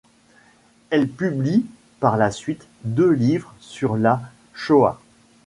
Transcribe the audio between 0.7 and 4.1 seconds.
Elle publie par la suite deux livres sur